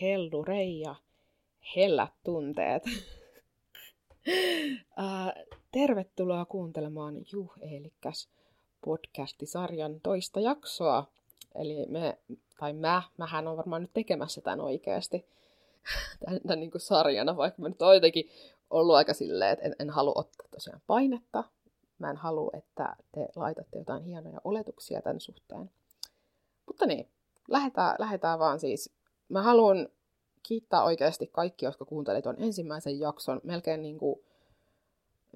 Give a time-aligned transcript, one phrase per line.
[0.00, 0.94] hellurei ja
[1.76, 2.82] hellät tunteet.
[5.72, 8.28] tervetuloa kuuntelemaan Juh Eelikäs
[8.84, 11.06] podcastisarjan toista jaksoa.
[11.54, 12.18] Eli me,
[12.58, 15.26] tai mä, mähän on varmaan nyt tekemässä tämän oikeasti
[16.24, 18.28] tämän, tämän niin kuin sarjana, vaikka mä nyt oon jotenkin
[18.70, 21.44] ollut aika silleen, että en, en halua ottaa tosiaan painetta.
[21.98, 25.70] Mä en halua, että te laitatte jotain hienoja oletuksia tämän suhteen.
[26.66, 27.08] Mutta niin,
[27.48, 28.95] lähdetään, lähdetään vaan siis.
[29.28, 29.88] Mä haluan
[30.42, 33.40] kiittää oikeasti kaikki, jotka kuuntelivat tuon ensimmäisen jakson.
[33.44, 34.20] Melkein, niin kuin,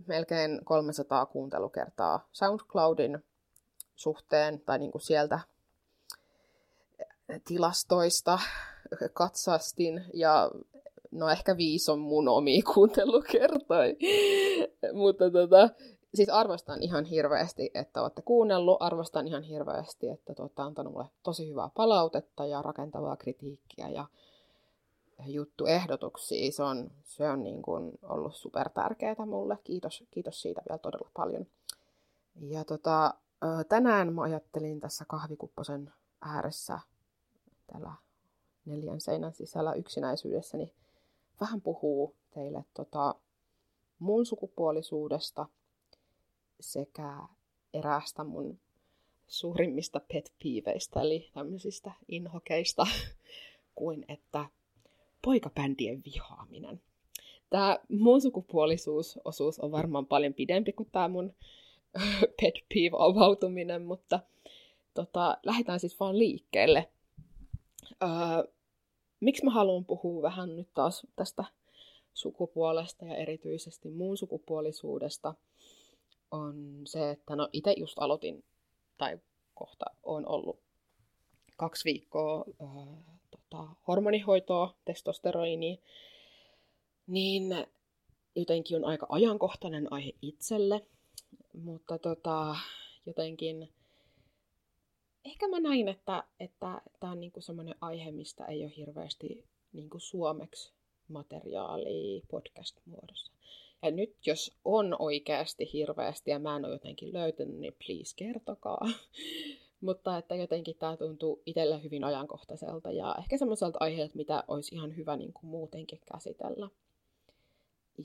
[0.07, 3.19] melkein 300 kuuntelukertaa SoundCloudin
[3.97, 5.41] suhteen tai niin kuin sieltä
[7.45, 8.39] tilastoista
[9.13, 10.51] katsastin ja
[11.11, 13.95] no ehkä viisi on mun omi kuuntelukertoja.
[15.03, 15.71] Mutta tota,
[16.15, 18.77] siis arvostan ihan hirveästi, että olette kuunnellut.
[18.81, 24.07] Arvostan ihan hirveästi, että olette antanut mulle tosi hyvää palautetta ja rakentavaa kritiikkiä ja
[25.27, 26.53] juttuehdotuksia.
[26.53, 29.59] Se on, se on niin kuin ollut super tärkeää mulle.
[29.65, 31.47] Kiitos, kiitos siitä vielä todella paljon.
[32.41, 33.15] Ja tota,
[33.69, 36.79] tänään mä ajattelin tässä kahvikupposen ääressä
[37.67, 37.93] täällä
[38.65, 40.75] neljän seinän sisällä yksinäisyydessäni
[41.41, 43.15] vähän puhuu teille tota,
[43.99, 45.47] mun sukupuolisuudesta
[46.61, 47.19] sekä
[47.75, 48.59] eräästä mun
[49.27, 52.87] suurimmista pet peeveistä, eli tämmöisistä inhokeista,
[53.75, 54.47] kuin että
[55.23, 56.81] poikabändien vihaaminen.
[57.51, 61.35] Tämä mun sukupuolisuusosuus on varmaan paljon pidempi kuin tämä mun
[62.43, 64.21] pet peeve avautuminen, mutta
[64.95, 66.89] tota, lähdetään siis vaan liikkeelle.
[68.03, 68.53] Öö,
[69.21, 71.45] miksi mä haluan puhua vähän nyt taas tästä
[72.15, 75.35] sukupuolesta ja erityisesti muun sukupuolisuudesta,
[76.31, 78.45] on se, että no itse just aloitin,
[78.99, 79.19] tai
[79.55, 80.59] kohta on ollut
[81.57, 82.69] kaksi viikkoa öö,
[83.31, 85.77] tota, hormonihoitoa, testosteroinia,
[87.07, 87.67] niin
[88.37, 90.87] jotenkin on aika ajankohtainen aihe itselle,
[91.53, 92.57] mutta tota,
[93.07, 93.73] jotenkin
[95.25, 96.25] ehkä mä näin, että
[96.61, 100.73] tämä että on niinku semmoinen aihe, mistä ei ole hirveästi niinku suomeksi
[101.09, 103.33] materiaalia podcast-muodossa.
[103.83, 108.81] Ja nyt jos on oikeasti hirveästi ja mä en ole jotenkin löytänyt, niin please kertokaa.
[109.81, 114.97] Mutta että jotenkin tämä tuntuu itselle hyvin ajankohtaiselta ja ehkä semmoiselta aiheelta, mitä olisi ihan
[114.97, 116.69] hyvä niin kuin muutenkin käsitellä.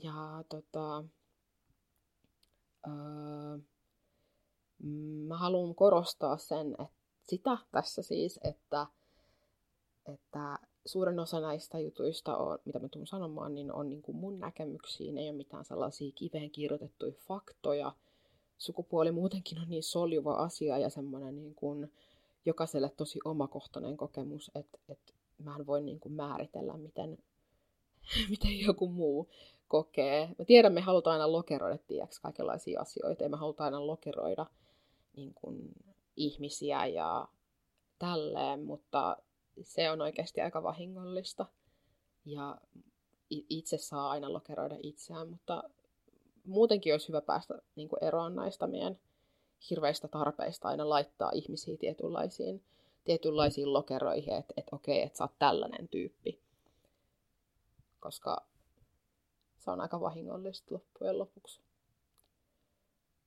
[0.02, 1.04] Ja tota,
[2.86, 3.58] öö,
[5.26, 8.86] mä haluan korostaa sen, että sitä tässä siis, että,
[10.12, 14.40] että suurin osa näistä jutuista, on, mitä mä tulen sanomaan, niin on niin kuin mun
[14.40, 17.92] näkemyksiin, ei ole mitään sellaisia kiveen kirjoitettuja faktoja.
[18.58, 21.92] Sukupuoli muutenkin on niin soljuva asia ja semmoinen niin kuin
[22.44, 27.18] jokaiselle tosi omakohtainen kokemus, että, että mä en voi niin kuin määritellä, miten,
[28.30, 29.28] miten joku muu
[29.68, 30.34] kokee.
[30.38, 34.46] Mä tiedän, me halutaan aina lokeroida, tiedäks, kaikenlaisia asioita, ja me halutaan aina lokeroida
[35.16, 35.72] niin kuin,
[36.16, 37.28] ihmisiä ja
[37.98, 39.16] tälleen, mutta
[39.62, 41.46] se on oikeasti aika vahingollista.
[42.24, 42.58] Ja
[43.30, 45.62] itse saa aina lokeroida itseään, mutta
[46.44, 48.98] muutenkin olisi hyvä päästä niin kuin eroon näistä meidän
[49.70, 52.64] hirveistä tarpeista aina laittaa ihmisiä tietynlaisiin,
[53.04, 56.40] tietynlaisiin lokeroihin, että, että okei, että sä oot tällainen tyyppi.
[58.00, 58.46] Koska
[59.58, 61.60] se on aika vahingollista loppujen lopuksi.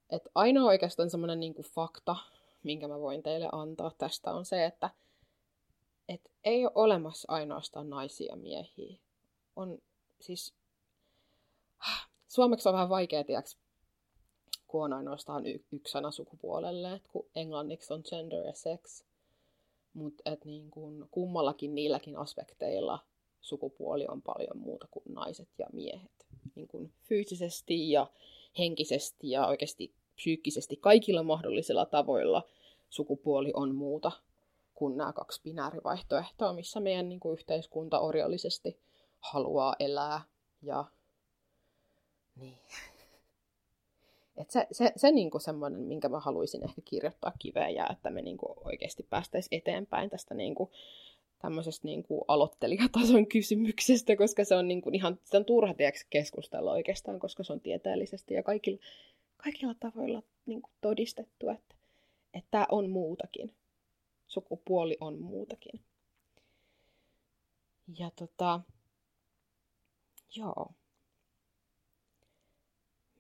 [0.10, 2.16] Et ainoa oikeastaan semmoinen niin fakta,
[2.64, 4.90] minkä mä voin teille antaa tästä, on se, että
[6.10, 8.98] et ei ole olemassa ainoastaan naisia miehiä.
[9.56, 9.78] On
[10.22, 10.54] siis...
[12.28, 13.58] Suomeksi on vähän vaikea, tiiäks,
[14.68, 19.04] kun on ainoastaan y- yksi sana sukupuolelle, että kun englanniksi on gender ja sex.
[19.94, 20.72] Mutta niin
[21.12, 23.00] kummallakin niilläkin aspekteilla
[23.42, 26.28] sukupuoli on paljon muuta kuin naiset ja miehet.
[26.56, 28.08] Niin kun fyysisesti ja
[28.58, 32.44] henkisesti ja oikeasti psyykkisesti kaikilla mahdollisilla tavoilla
[32.90, 34.12] sukupuoli on muuta
[34.80, 38.80] kuin nämä kaksi binäärivaihtoehtoa, missä meidän niin kuin yhteiskunta orjallisesti
[39.20, 40.22] haluaa elää.
[40.62, 40.86] Ja
[42.36, 42.58] niin.
[44.38, 48.10] Et se, se, se niin kuin semmoinen, minkä mä haluaisin ehkä kirjoittaa kiveen ja että
[48.10, 50.70] me niin kuin oikeasti päästäisiin eteenpäin tästä niin kuin,
[51.40, 55.74] tämmöisestä niin kuin aloittelijatason kysymyksestä, koska se on niin kuin ihan se on turha
[56.10, 58.80] keskustella oikeastaan, koska se on tieteellisesti ja kaikilla,
[59.38, 61.76] kaikilla tavoilla niin kuin todistettu, että,
[62.34, 63.54] että tämä on muutakin.
[64.30, 65.82] Sukupuoli on muutakin.
[67.98, 68.60] Ja tota,
[70.36, 70.72] joo.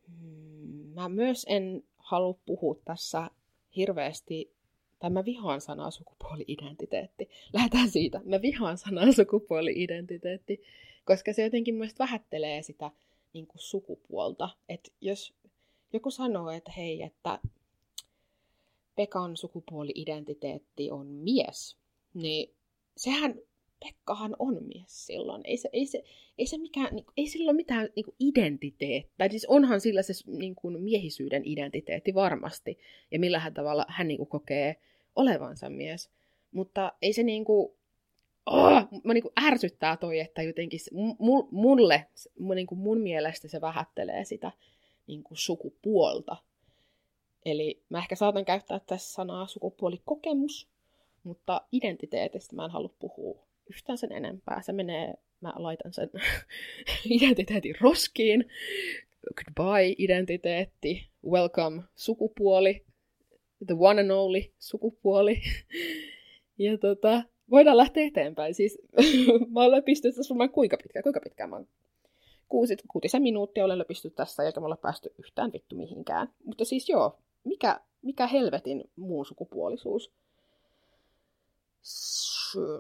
[0.08, 3.30] Mm, mä myös en halua puhua tässä
[3.76, 4.54] hirveästi
[5.00, 7.30] tai mä vihaan sanaa sukupuoli-identiteetti.
[7.54, 8.22] Lähdetään siitä.
[8.26, 10.62] Mä vihaan sanaa sukupuoli-identiteetti,
[11.06, 12.92] koska se jotenkin myös vähättelee sitä
[13.34, 14.50] niin kuin sukupuolta.
[14.70, 15.34] Että jos
[15.94, 17.40] joku sanoo, että hei, että
[19.00, 21.78] Pekan sukupuoli-identiteetti on mies,
[22.14, 22.56] niin
[22.98, 23.36] sehän
[23.80, 25.42] Pekkahan on mies silloin.
[25.46, 26.04] Ei se, ei se,
[26.38, 29.30] ei se mikään, niin, ei sillä ole mitään niin kuin identiteettiä.
[29.30, 32.78] Siis onhan sillä se niin kuin miehisyyden identiteetti varmasti.
[33.12, 34.76] Ja millähän tavalla hän niin kuin kokee
[35.16, 36.10] olevansa mies.
[36.52, 37.72] Mutta ei se niin kuin,
[38.46, 40.80] oh, mä niin kuin ärsyttää toi, että jotenkin
[41.52, 42.06] mulle,
[42.40, 44.52] mulle niin kuin mun mielestä se vähättelee sitä
[45.08, 46.49] niin kuin sukupuolta.
[47.46, 50.68] Eli mä ehkä saatan käyttää tässä sanaa sukupuolikokemus,
[51.24, 54.62] mutta identiteetistä mä en halua puhua yhtään sen enempää.
[54.62, 56.10] Se menee, mä laitan sen
[57.10, 58.46] identiteetin roskiin.
[59.36, 62.86] Goodbye identiteetti, welcome sukupuoli,
[63.68, 65.42] the one and only sukupuoli.
[66.58, 68.54] ja tota, voidaan lähteä eteenpäin.
[68.54, 68.82] Siis
[69.54, 71.68] mä olen löpisty tässä varmaan kuinka pitkään, kuinka pitkään mä oon
[72.50, 76.30] kuusi, kuutisen minuuttia olen löpisty tässä, eikä me olla päästy yhtään vittu mihinkään.
[76.44, 80.12] Mutta siis joo, mikä, mikä helvetin muun sukupuolisuus?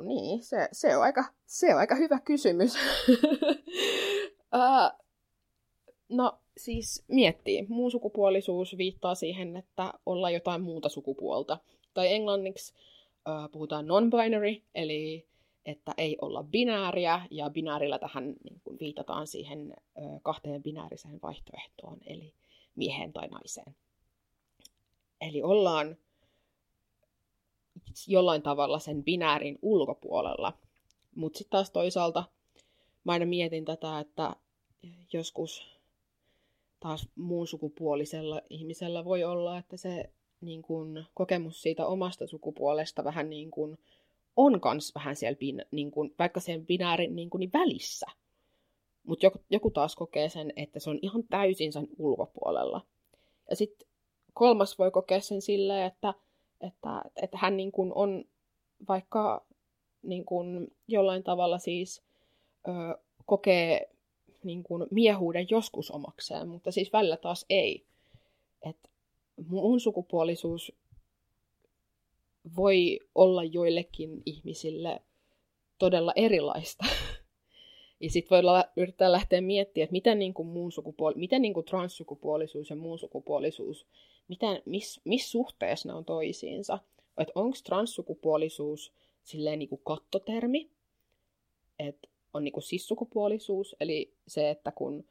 [0.03, 2.75] niin, se, se, on aika, se on aika hyvä kysymys.
[4.55, 5.05] uh,
[6.09, 11.57] no siis miettii, muun sukupuolisuus viittaa siihen, että ollaan jotain muuta sukupuolta.
[11.93, 15.27] Tai englanniksi uh, puhutaan non-binary, eli
[15.65, 21.97] että ei olla binääriä, ja binäärillä tähän niin kuin viitataan siihen uh, kahteen binääriseen vaihtoehtoon,
[22.05, 22.33] eli
[22.75, 23.75] mieheen tai naiseen.
[25.21, 25.97] Eli ollaan
[28.07, 30.53] jollain tavalla sen binäärin ulkopuolella.
[31.15, 32.23] Mutta sitten taas toisaalta
[33.03, 34.35] mä aina mietin tätä, että
[35.13, 35.79] joskus
[36.79, 40.09] taas muun sukupuolisella ihmisellä voi olla, että se
[40.41, 43.77] niin kun, kokemus siitä omasta sukupuolesta vähän niin kun,
[44.35, 48.05] on kans vähän siellä, bin, niin kun, vaikka sen binäärin niin kun, niin välissä.
[49.03, 52.85] Mutta joku, joku taas kokee sen, että se on ihan täysin sen ulkopuolella.
[53.49, 53.88] Ja sitten
[54.39, 56.13] kolmas voi kokea sen silleen, että
[56.61, 58.23] että, että hän niin kuin on
[58.87, 59.45] vaikka
[60.03, 62.01] niin kuin jollain tavalla siis
[62.67, 62.71] ö,
[63.25, 63.89] kokee
[64.43, 67.85] niin kuin miehuuden joskus omakseen, mutta siis välillä taas ei.
[68.61, 68.77] Et
[69.47, 70.71] mun sukupuolisuus
[72.55, 75.01] voi olla joillekin ihmisille
[75.79, 76.85] todella erilaista.
[78.01, 81.65] ja sitten voi yrittää lähteä miettimään, että miten, niin kuin muun sukupuoli- miten niin kuin
[81.65, 83.85] transsukupuolisuus ja muun sukupuolisuus
[84.29, 86.79] miten, miss, miss suhteessa ne on toisiinsa.
[87.17, 88.93] Että onko transsukupuolisuus
[89.23, 90.69] silleen niin kuin kattotermi,
[91.79, 95.05] että on niin kuin sissukupuolisuus, eli se, että kun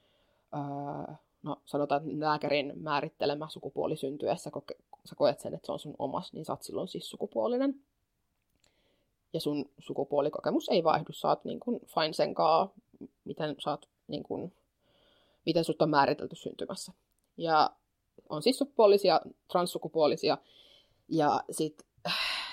[0.55, 4.75] öö, no, sanotaan, että lääkärin määrittelemä sukupuoli syntyessä, koke,
[5.05, 7.81] sä koet sen, että se on sun omas, niin sä oot silloin sissukupuolinen.
[9.32, 11.61] Ja sun sukupuolikokemus ei vaihdu, sä oot niin
[11.94, 12.73] fine sen kaa,
[13.25, 14.53] miten sä oot, niin
[15.47, 16.93] miten sut on määritelty syntymässä.
[17.37, 17.71] Ja
[18.29, 20.38] on sukupuolisia, transsukupuolisia.
[21.09, 21.87] Ja sitten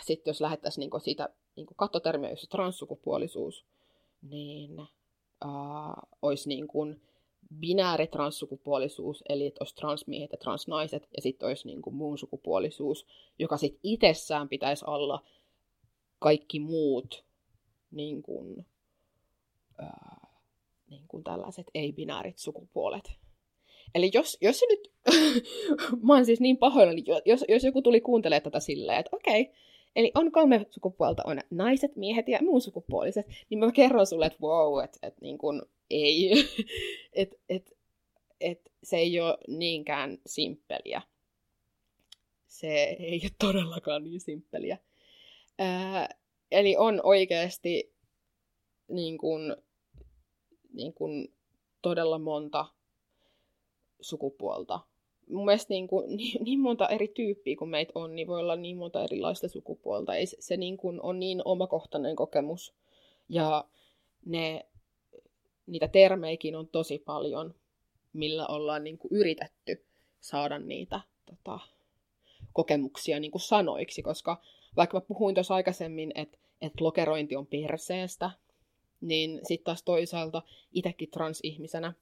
[0.06, 3.66] sit jos lähettäisiin niinku siitä niinku kattotermiä, jossa transsukupuolisuus,
[4.22, 4.90] niin äh,
[6.22, 7.02] olisi niin kuin
[7.60, 13.08] binääri transsukupuolisuus, eli että olisi transmiehet ja transnaiset, ja sitten olisi niin kuin muun sukupuolisuus,
[13.40, 15.24] joka sitten itsessään pitäisi olla
[16.20, 17.26] kaikki muut
[17.92, 18.66] niin kuin,
[19.84, 20.30] äh,
[20.90, 23.25] niin kuin tällaiset ei-binäärit sukupuolet.
[23.96, 24.92] Eli jos, jos se nyt,
[26.08, 29.54] mä oon siis niin pahoillani, jos, jos joku tuli kuuntelemaan tätä silleen, että okei, okay,
[29.96, 34.40] eli on kolme sukupuolta, on naiset, miehet ja muun sukupuoliset, niin mä kerron sulle, että
[34.42, 36.32] wow, että et, niin kuin ei,
[37.14, 37.78] että et,
[38.42, 41.02] et, se ei ole niinkään simppeliä.
[42.48, 44.78] Se ei ole todellakaan niin simppeliä.
[45.60, 46.10] Ää,
[46.52, 47.94] eli on oikeasti
[48.88, 49.56] niin kuin,
[50.74, 51.34] niin kuin
[51.82, 52.66] todella monta
[54.02, 54.80] sukupuolta.
[55.30, 58.56] Mun mielestä niin, kuin, niin, niin monta eri tyyppiä kuin meitä on, niin voi olla
[58.56, 60.16] niin monta erilaista sukupuolta.
[60.16, 62.74] Ei, se, se niin kuin on niin omakohtainen kokemus.
[63.30, 63.66] Ja
[64.26, 64.66] ne,
[65.68, 67.56] niitä termeikin on tosi paljon,
[68.14, 69.86] millä ollaan niin kuin yritetty
[70.20, 71.60] saada niitä tota,
[72.54, 74.42] kokemuksia niin kuin sanoiksi, koska
[74.76, 78.32] vaikka mä puhuin tuossa aikaisemmin, että, että lokerointi on perseestä,
[79.02, 80.42] niin sitten taas toisaalta
[80.74, 81.94] itsekin transihmisenä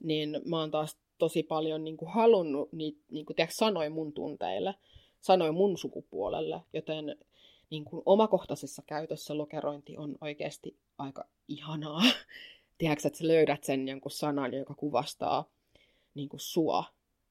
[0.00, 4.12] niin mä oon taas tosi paljon niin kuin halunnut niitä niin kuin, tiedätkö, sanoja mun
[4.12, 4.74] tunteille,
[5.20, 7.16] sanoja mun sukupuolelle, joten
[7.70, 12.02] niin kuin omakohtaisessa käytössä lokerointi on oikeasti aika ihanaa.
[12.78, 15.50] Tiedätkö, että sä löydät sen jonkun sanan, joka kuvastaa
[16.14, 16.84] niin kuin sua,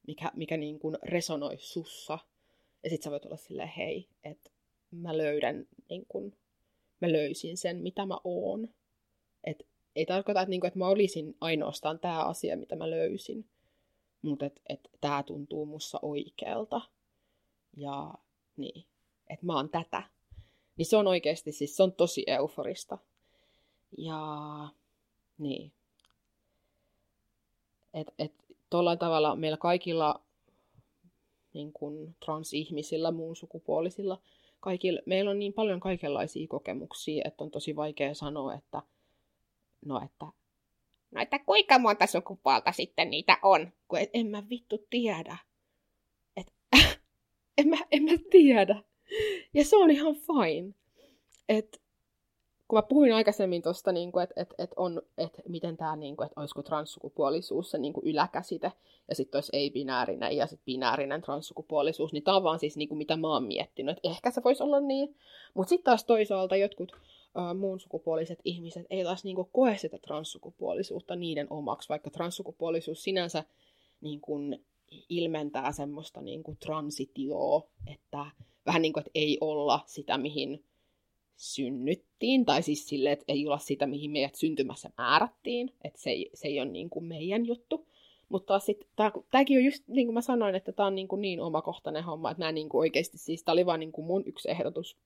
[0.06, 2.18] mikä, mikä niin kuin resonoi sussa.
[2.84, 4.50] Ja sit sä voit olla silleen, hei, että
[4.90, 6.32] mä löydän, niin kun,
[7.00, 8.68] mä löysin sen, mitä mä oon.
[9.44, 9.66] Et
[9.96, 13.46] ei tarkoita, että, niin kun, että mä olisin ainoastaan tämä asia, mitä mä löysin,
[14.22, 16.80] mutta että et, tämä tuntuu mussa oikealta.
[17.76, 18.14] Ja
[18.56, 18.84] niin,
[19.30, 20.02] että mä oon tätä.
[20.76, 22.98] Niin se on oikeasti, siis se on tosi euforista.
[23.98, 24.20] Ja
[25.38, 25.72] niin.
[27.94, 28.32] Et, et,
[28.70, 30.20] tuollain tavalla meillä kaikilla
[31.54, 34.20] niin kuin transihmisillä, muun sukupuolisilla,
[34.60, 38.82] kaikilla, meillä on niin paljon kaikenlaisia kokemuksia, että on tosi vaikea sanoa, että
[39.84, 40.26] no että
[41.10, 45.36] no että kuinka monta sukupuolta sitten niitä on, kun et, en mä vittu tiedä.
[46.36, 46.52] Et,
[47.58, 48.82] en, mä, en mä tiedä.
[49.54, 50.74] Ja se on ihan fine.
[51.48, 51.82] Et,
[52.68, 56.40] kun mä puhuin aikaisemmin tuosta, niin että et, et on, et miten tämä, niin että
[56.40, 58.72] olisiko transsukupuolisuus se niin kuin yläkäsite,
[59.08, 62.98] ja sitten olisi ei-binäärinen ja sitten binäärinen transsukupuolisuus, niin tämä on vaan siis niin kuin,
[62.98, 65.16] mitä mä oon miettinyt, että ehkä se voisi olla niin.
[65.54, 66.92] Mutta sitten taas toisaalta jotkut
[67.58, 73.44] muun sukupuoliset ihmiset ei taas niin koe sitä transsukupuolisuutta niiden omaksi, vaikka transsukupuolisuus sinänsä
[74.00, 74.64] niin kuin,
[75.08, 78.26] ilmentää semmoista niin kuin, transitioa, että
[78.66, 80.64] vähän niin kuin, että ei olla sitä, mihin
[81.36, 86.30] synnyttiin, tai siis silleen, että ei olla sitä, mihin meidät syntymässä määrättiin, että se ei,
[86.34, 87.86] se ei ole niin kuin meidän juttu.
[88.28, 88.88] Mutta sitten,
[89.30, 92.30] tämäkin on just niin kuin mä sanoin, että tämä on niin, kuin niin omakohtainen homma,
[92.30, 94.96] että mä niin kuin oikeasti, siis tämä oli vaan niin kuin mun yksi ehdotus,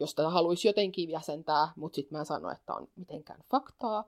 [0.00, 4.04] josta haluaisi jotenkin jäsentää, mutta sitten mä sanoin, että on mitenkään faktaa,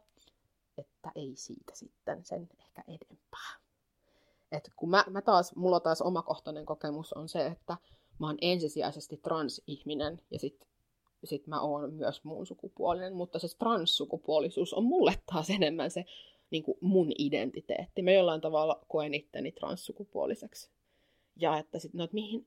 [0.78, 3.62] että ei siitä sitten sen ehkä edempää.
[4.52, 7.76] Et kun mä, mä taas, mulla taas omakohtainen kokemus on se, että
[8.18, 10.68] mä oon ensisijaisesti transihminen ja sitten
[11.24, 16.04] sit mä oon myös muun sukupuolinen, mutta se transsukupuolisuus on mulle taas enemmän se
[16.50, 18.02] niin kuin mun identiteetti.
[18.02, 20.70] Mä jollain tavalla koen itteni transsukupuoliseksi.
[21.36, 22.46] Ja että sitten, no, että mihin,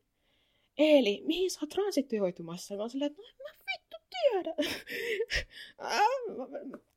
[0.77, 2.75] Eeli, mihin sä oot transitioitumassa?
[2.75, 4.55] Mä oon silleen, että no mä vittu tiedä.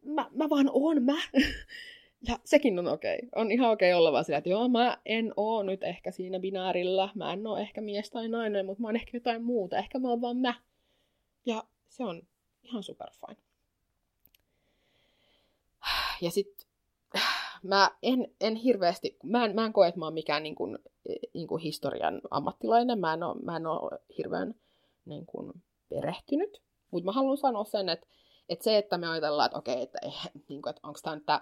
[0.14, 1.18] mä, mä, vaan oon mä.
[2.28, 3.16] Ja sekin on okei.
[3.16, 3.28] Okay.
[3.34, 6.40] On ihan okei okay olla vaan sillä, että joo, mä en oo nyt ehkä siinä
[6.40, 7.08] binäärillä.
[7.14, 9.78] Mä en oo ehkä mies tai nainen, mutta mä oon ehkä jotain muuta.
[9.78, 10.54] Ehkä mä oon vaan mä.
[11.46, 12.22] Ja se on
[12.62, 13.40] ihan super fine.
[16.20, 16.66] Ja sit
[17.62, 20.78] mä en, en hirveästi, mä en, mä en koe, että mä oon mikään niin kuin,
[21.34, 22.98] niin kuin historian ammattilainen.
[22.98, 24.54] Mä en oo, mä en oo hirveän
[25.04, 25.52] niin kuin,
[25.88, 26.62] perehtynyt.
[26.90, 28.06] Mutta mä haluan sanoa sen, että
[28.48, 31.40] että se, että me ajatellaan, että okei, että, eh, niin kuin, että onko tämä tämä,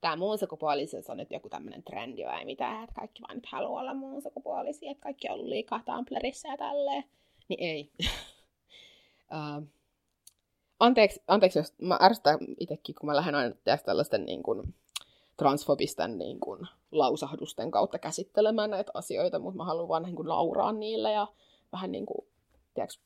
[0.00, 3.80] tämä muun sukupuolisuus on nyt joku tämmöinen trendi vai mitä, että kaikki vaan nyt haluaa
[3.80, 7.04] olla muun sukupuolisia, että kaikki on ollut liikaa Tumblrissa ja tälleen,
[7.48, 7.90] niin ei.
[9.32, 9.66] uh,
[10.80, 13.54] anteeksi, anteeksi, jos mä ärsytän itsekin, kun mä lähden aina
[13.84, 14.74] tällaisten niin kuin,
[15.36, 20.72] transfobisten niin kuin, lausahdusten kautta käsittelemään näitä asioita, mutta mä haluan vaan niin kuin, nauraa
[20.72, 21.26] niille ja
[21.72, 22.26] vähän niin kuin,
[22.74, 22.98] tiedätkö,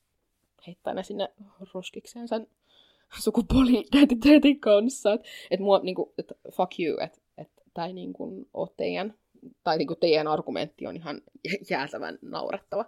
[0.66, 1.28] heittää ne sinne
[1.74, 2.46] roskikseen sen
[3.24, 5.12] sukupuoli-identiteetin kanssa.
[5.12, 9.14] Että et mua, niinku, et fuck you, että et, tämä ei niinku ole teidän,
[9.64, 11.20] tai niinku teidän argumentti on ihan
[11.70, 12.84] jäätävän naurettava.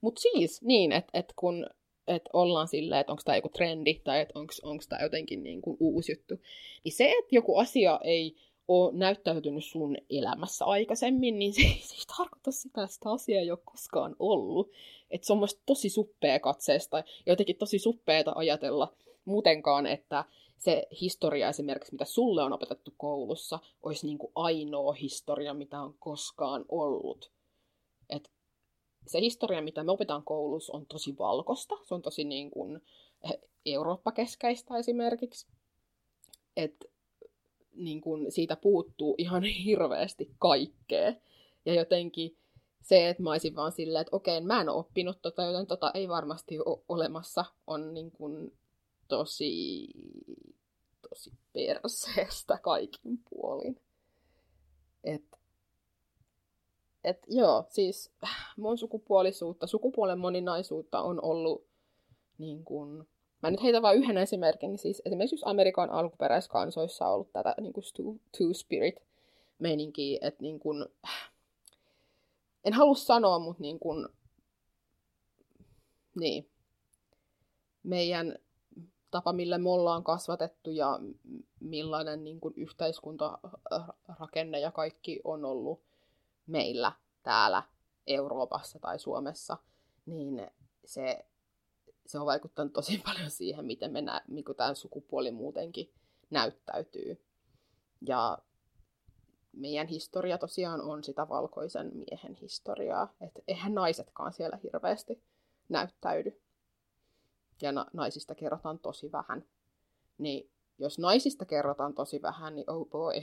[0.00, 1.66] Mutta siis niin, että et kun
[2.06, 6.12] et ollaan silleen, että onko tämä joku trendi, tai että onko tämä jotenkin niinku uusi
[6.12, 6.34] juttu,
[6.84, 8.36] niin se, että joku asia ei
[8.68, 13.50] ole näyttäytynyt sun elämässä aikaisemmin, niin se, se ei tarkoita sitä, että sitä asiaa ei
[13.50, 14.70] ole koskaan ollut.
[15.10, 18.94] Että se on tosi suppea katseesta ja jotenkin tosi suppeeta ajatella,
[19.24, 20.24] muutenkaan, että
[20.58, 25.94] se historia esimerkiksi, mitä sulle on opetettu koulussa, olisi niin kuin ainoa historia, mitä on
[25.98, 27.32] koskaan ollut.
[28.10, 28.30] Et
[29.06, 31.76] se historia, mitä me opetaan koulussa, on tosi valkosta.
[31.82, 32.80] Se on tosi niin kuin
[33.66, 35.46] Eurooppa-keskeistä esimerkiksi.
[36.56, 36.93] Et
[37.74, 41.12] niin kuin siitä puuttuu ihan hirveästi kaikkea.
[41.66, 42.36] Ja jotenkin
[42.80, 45.90] se, että mä olisin vaan silleen, että okei, mä en ole oppinut tota, joten tota
[45.94, 48.52] ei varmasti ole olemassa, on niin kuin
[49.08, 49.88] tosi,
[51.08, 53.80] tosi perseestä kaikin puolin.
[55.04, 55.24] Et,
[57.04, 58.12] et joo, siis
[58.56, 61.66] mun sukupuolisuutta, sukupuolen moninaisuutta on ollut
[62.38, 63.08] niin kuin,
[63.44, 67.54] mä nyt heitän vain yhden esimerkin, niin siis esimerkiksi jos Amerikan alkuperäiskansoissa on ollut tätä
[67.60, 67.84] niin kuin
[68.36, 69.02] two-spirit
[69.58, 70.86] meininkiä, että niin kuin,
[72.64, 74.08] en halua sanoa, mutta niin kuin,
[76.14, 76.50] niin,
[77.82, 78.38] meidän
[79.10, 81.00] tapa, millä me ollaan kasvatettu ja
[81.60, 85.82] millainen niin kuin yhteiskuntarakenne ja kaikki on ollut
[86.46, 87.62] meillä täällä
[88.06, 89.56] Euroopassa tai Suomessa,
[90.06, 90.50] niin
[90.84, 91.24] se,
[92.06, 95.92] se on vaikuttanut tosi paljon siihen, miten me nä, niin tämä sukupuoli muutenkin
[96.30, 97.24] näyttäytyy.
[98.06, 98.38] Ja
[99.52, 103.14] meidän historia tosiaan on sitä valkoisen miehen historiaa.
[103.20, 105.22] Että eihän naisetkaan siellä hirveästi
[105.68, 106.40] näyttäydy.
[107.62, 109.44] Ja na- naisista kerrotaan tosi vähän.
[110.18, 113.14] Niin jos naisista kerrotaan tosi vähän, niin oh boy.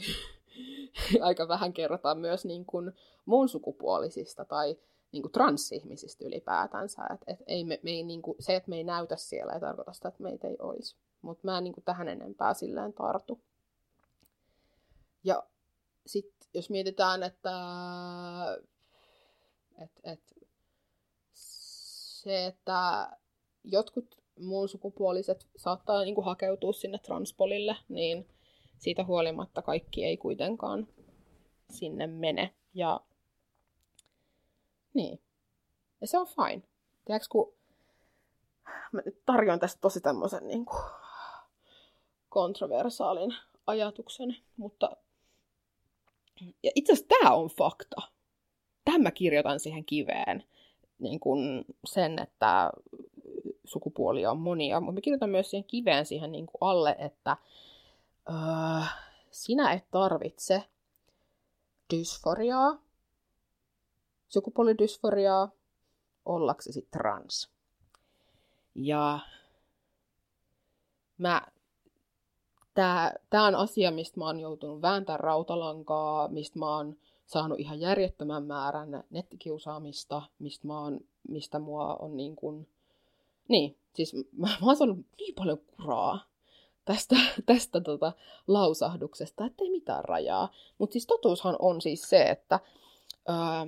[1.21, 2.91] Aika vähän kerrotaan myös niin kuin
[3.25, 4.77] muun sukupuolisista tai
[5.11, 7.01] niin kuin transihmisistä ylipäätänsä.
[7.13, 9.59] Et, et ei me, me ei, niin kuin, se, että me ei näytä siellä, ei
[9.59, 10.95] tarkoita sitä, että meitä ei olisi.
[11.21, 13.41] Mutta mä en niin kuin tähän enempää silleen tartu.
[15.23, 15.43] Ja
[16.05, 17.51] sitten jos mietitään, että
[19.81, 20.21] et, et,
[21.33, 23.09] se, että
[23.63, 28.27] jotkut muun sukupuoliset saattaa niin kuin hakeutua sinne transpolille, niin
[28.77, 30.87] siitä huolimatta kaikki ei kuitenkaan
[31.69, 32.55] sinne mene.
[32.73, 33.01] Ja
[34.93, 35.21] niin.
[36.01, 36.63] Ja se on fine.
[37.05, 37.53] Tiedätkö, kun
[38.91, 40.83] mä nyt tarjoan tästä tosi tämmöisen niin kuin,
[42.29, 43.35] kontroversaalin
[43.67, 44.89] ajatuksen, mutta
[46.63, 48.01] ja itse asiassa tämä on fakta.
[48.85, 50.43] Tämä mä kirjoitan siihen kiveen.
[50.99, 52.71] Niin kuin sen, että
[53.65, 57.37] sukupuolia on monia, mutta mä kirjoitan myös siihen kiveen siihen niin kuin alle, että
[58.29, 58.35] öö,
[59.31, 60.63] sinä et tarvitse
[61.93, 62.79] dysforiaa,
[64.31, 65.51] sukupuolidysforiaa,
[66.25, 67.49] ollaksesi trans.
[68.75, 69.19] Ja
[71.17, 71.41] mä
[72.73, 77.79] Tämä, tämä on asia, mistä mä oon joutunut vääntämään rautalankaa, mistä mä oon saanut ihan
[77.79, 82.67] järjettömän määrän nettikiusaamista, mistä, mä oon, mistä mua on niin kuin...
[83.47, 86.25] Niin, siis mä, mä oon saanut niin paljon kuraa
[86.85, 88.13] tästä, tästä tota
[88.47, 90.51] lausahduksesta, että ei mitään rajaa.
[90.77, 92.59] Mutta siis totuushan on siis se, että
[93.27, 93.67] ää,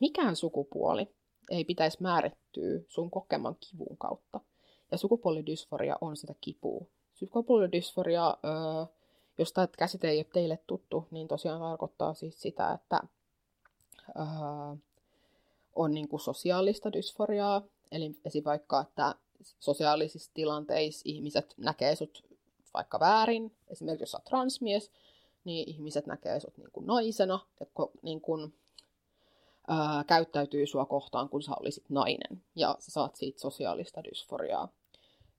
[0.00, 1.08] mikään sukupuoli
[1.50, 4.40] ei pitäisi määrittyä sun kokeman kivun kautta.
[4.90, 6.86] Ja sukupuolidysforia on sitä kipua.
[7.14, 8.86] Sukupuolidysforia, öö,
[9.38, 13.00] jos tämä käsite ei ole teille tuttu, niin tosiaan tarkoittaa siis sitä, että
[14.18, 14.24] öö,
[15.74, 17.62] on niin kuin sosiaalista dysforiaa.
[17.92, 18.44] Eli esim.
[18.44, 22.24] vaikka, että sosiaalisissa tilanteissa ihmiset näkee sut
[22.74, 23.56] vaikka väärin.
[23.68, 24.90] Esimerkiksi jos sä oot transmies,
[25.44, 27.66] niin ihmiset näkee sut niin kuin naisena ja
[28.02, 28.54] niin kuin,
[29.68, 32.44] ää, käyttäytyy sua kohtaan, kun sä olisit nainen.
[32.56, 34.68] Ja sä saat siitä sosiaalista dysforiaa.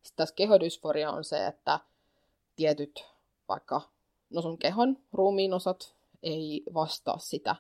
[0.04, 1.80] Sitten tässä kehodysforia on se, että
[2.56, 3.06] tietyt
[3.48, 3.82] vaikka
[4.30, 7.56] no sun kehon ruumiin osat ei vastaa sitä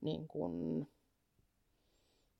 [0.00, 0.88] niin kuin,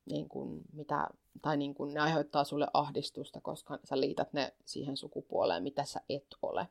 [0.06, 1.08] niin kuin mitä,
[1.42, 6.00] tai niin kuin ne aiheuttaa sulle ahdistusta, koska sä liität ne siihen sukupuoleen, mitä sä
[6.08, 6.68] et ole.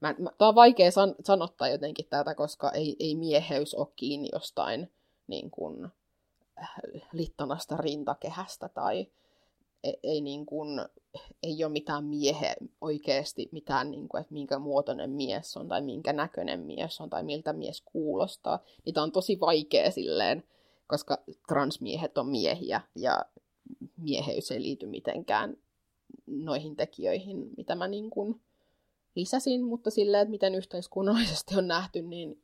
[0.00, 4.28] Mä, mä, tää on vaikea san, sanottaa jotenkin tätä, koska ei, ei mieheys ole kiinni
[4.32, 4.92] jostain
[5.26, 5.88] niin kuin,
[7.12, 9.06] littanasta rintakehästä tai
[9.84, 10.80] ei, ei, niin kuin,
[11.42, 16.12] ei ole mitään miehe oikeasti, mitään, niin kuin, että minkä muotoinen mies on tai minkä
[16.12, 18.58] näköinen mies on tai miltä mies kuulostaa.
[18.86, 20.44] Niitä on tosi vaikea silleen,
[20.86, 23.24] koska transmiehet on miehiä ja
[23.96, 25.56] mieheys ei liity mitenkään
[26.26, 28.40] noihin tekijöihin, mitä mä niin kuin
[29.14, 32.42] lisäsin, mutta silleen, että miten yhteiskunnallisesti on nähty, niin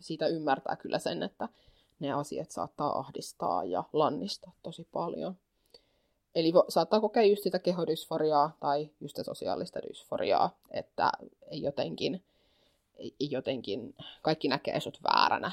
[0.00, 1.48] siitä ymmärtää kyllä sen, että
[2.04, 5.36] ne asiat saattaa ahdistaa ja lannistaa tosi paljon.
[6.34, 11.12] Eli saattaa kokea just sitä kehodysforiaa tai just sitä sosiaalista dysforiaa, että
[11.50, 12.24] ei jotenkin,
[12.98, 15.52] ei jotenkin, kaikki näkee sut vääränä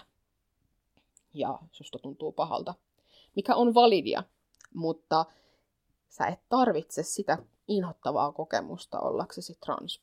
[1.34, 2.74] ja susta tuntuu pahalta,
[3.36, 4.24] mikä on validia,
[4.74, 5.26] mutta
[6.10, 7.38] sä et tarvitse sitä
[7.68, 10.02] inhottavaa kokemusta ollaksesi trans.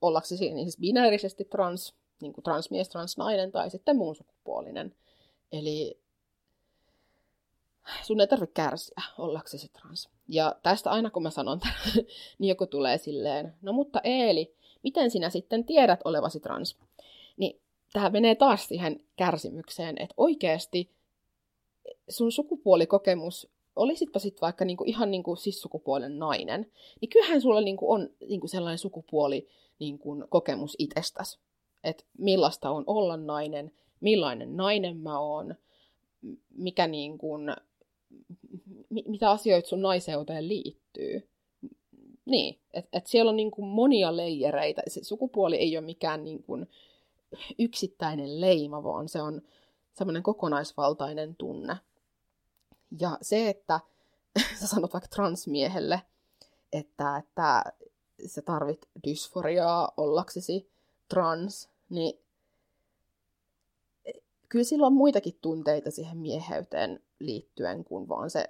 [0.00, 4.94] Ollaksesi niin siis binäärisesti trans, niin kuin transmies, transnainen tai sitten muun sukupuolinen.
[5.52, 6.00] Eli
[8.02, 10.08] sun ei tarvitse kärsiä ollaksesi trans.
[10.28, 11.74] Ja tästä aina kun mä sanon tämän,
[12.38, 16.76] niin joku tulee silleen, no mutta Eeli, miten sinä sitten tiedät olevasi trans?
[17.36, 17.60] Niin
[17.92, 20.90] tämä menee taas siihen kärsimykseen, että oikeasti
[22.08, 28.10] sun sukupuolikokemus, olisitpa sitten vaikka niinku, ihan niinku sissukupuolen nainen, niin kyllähän sulla niinku on
[28.28, 31.38] niinku sellainen sukupuoli niinku, kokemus itsestäsi.
[31.84, 35.54] Että millaista on olla nainen, millainen nainen mä oon,
[36.54, 37.42] mikä niin kuin,
[39.06, 41.28] mitä asioita sun naiseuteen liittyy.
[42.24, 44.82] Niin, että et siellä on niin kuin monia leijereitä.
[44.86, 46.66] Se sukupuoli ei ole mikään niin kuin
[47.58, 49.42] yksittäinen leima, vaan se on
[49.92, 51.76] semmoinen kokonaisvaltainen tunne.
[53.00, 53.80] Ja se, että
[54.60, 56.02] sä sanot vaikka transmiehelle,
[56.72, 57.64] että, että
[58.26, 60.70] sä tarvit dysforiaa ollaksesi
[61.08, 62.18] trans, niin
[64.50, 68.44] kyllä sillä on muitakin tunteita siihen mieheyteen liittyen kuin vaan se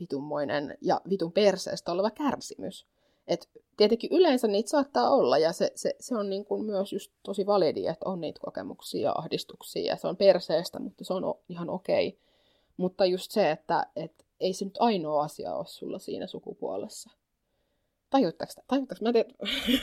[0.00, 2.86] vitunmoinen ja vitun perseestä oleva kärsimys.
[3.26, 7.12] Et tietenkin yleensä niitä saattaa olla, ja se, se, se on niin kuin myös just
[7.22, 11.34] tosi validi, että on niitä kokemuksia ja ahdistuksia, ja se on perseestä, mutta se on
[11.48, 12.08] ihan okei.
[12.08, 12.20] Okay.
[12.76, 17.10] Mutta just se, että et ei se nyt ainoa asia ole sulla siinä sukupuolessa.
[18.10, 19.00] Tajuutteko Tajuutteko?
[19.02, 19.30] Mä en tiedä,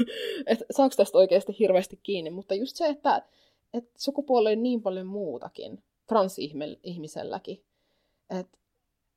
[0.48, 3.22] että saako tästä oikeasti hirveästi kiinni, mutta just se, että,
[3.78, 7.64] että sukupuoli on niin paljon muutakin, transihmiselläkin,
[8.30, 8.58] että,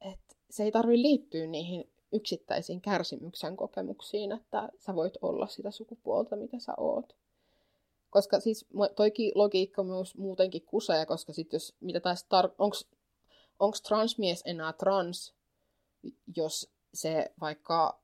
[0.01, 6.37] että se ei tarvitse liittyä niihin yksittäisiin kärsimyksen kokemuksiin, että sä voit olla sitä sukupuolta,
[6.37, 7.17] mitä sä oot.
[8.11, 8.67] Koska siis
[8.97, 12.87] toikin logiikka myös muutenkin kusee, koska sit jos, mitä taas tar- onks,
[13.59, 15.35] onks transmies enää trans,
[16.37, 18.01] jos se vaikka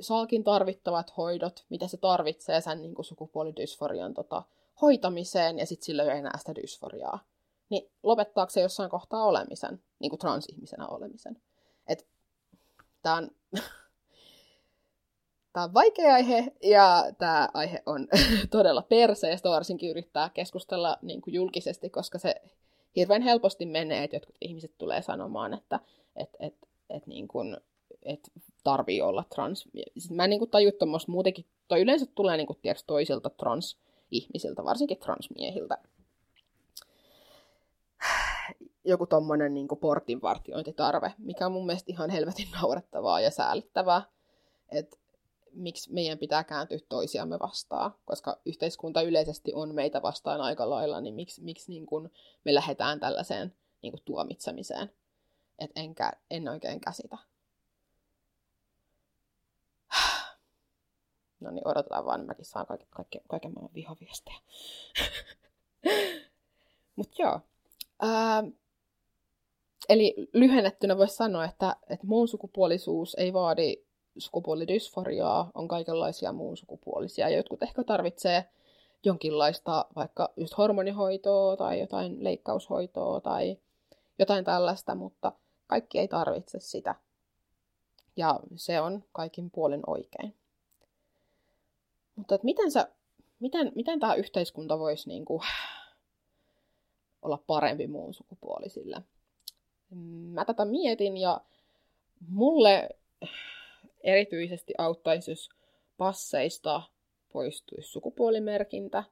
[0.00, 4.42] saakin tarvittavat hoidot, mitä se tarvitsee sen niin sukupuolidysforian tota,
[4.82, 7.24] hoitamiseen, ja sitten sillä ei ole enää sitä dysforiaa.
[7.68, 11.42] Niin lopettaako se jossain kohtaa olemisen, niin kuin transihmisenä olemisen?
[13.02, 13.30] Tämä on,
[15.52, 18.08] tämä on vaikea aihe ja tämä aihe on
[18.50, 22.34] todella perseestä, varsinkin yrittää keskustella niin kuin julkisesti, koska se
[22.96, 25.80] hirveän helposti menee, että jotkut ihmiset tulee sanomaan, että
[26.16, 26.54] et, et,
[26.90, 27.56] et niin kuin,
[28.02, 28.30] et
[28.64, 29.68] tarvii olla trans.
[29.98, 30.50] Sitten mä en niin kuin
[31.06, 33.30] muutenkin, toi yleensä tulee niin kuin, tiedätkö, toisilta
[34.10, 35.78] trans-ihmisiltä, varsinkin transmiehiltä
[38.84, 44.02] joku tommonen niin portinvartiointitarve, mikä on mun mielestä ihan helvetin naurettavaa ja säällittävää.
[44.68, 44.96] Että
[45.52, 51.14] miksi meidän pitää kääntyä toisiamme vastaan, koska yhteiskunta yleisesti on meitä vastaan aika lailla, niin
[51.14, 52.10] miksi, miksi niin kun
[52.44, 54.92] me lähdetään tällaiseen niin kuin tuomitsemiseen.
[55.58, 57.18] Et enkä, en oikein käsitä.
[61.40, 64.36] No niin, odotetaan vaan, mäkin saan kaiken, kaiken, kaiken maailman vihaviestejä.
[66.96, 67.40] Mutta joo.
[68.02, 68.44] Ää,
[69.90, 73.76] Eli lyhennettynä voisi sanoa, että, että muun sukupuolisuus ei vaadi
[74.18, 77.28] sukupuolidysforiaa, on kaikenlaisia muun sukupuolisia.
[77.28, 78.44] Jotkut ehkä tarvitsee
[79.04, 83.56] jonkinlaista vaikka just hormonihoitoa tai jotain leikkaushoitoa tai
[84.18, 85.32] jotain tällaista, mutta
[85.66, 86.94] kaikki ei tarvitse sitä.
[88.16, 90.34] Ja se on kaikin puolin oikein.
[92.20, 92.88] Mutta että miten, sä,
[93.38, 95.42] miten, miten tämä yhteiskunta voisi niinku
[97.22, 99.02] olla parempi muun sukupuolisille?
[100.34, 101.40] mä tätä mietin ja
[102.28, 102.88] mulle
[104.00, 105.48] erityisesti auttaisi, jos
[105.98, 106.82] passeista
[107.32, 109.04] poistuisi sukupuolimerkintä.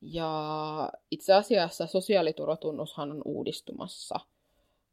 [0.00, 4.20] Ja itse asiassa sosiaaliturvatunnushan on uudistumassa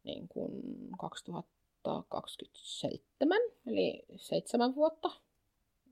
[0.04, 0.50] niin kuin
[0.98, 5.10] 2027, eli seitsemän vuotta,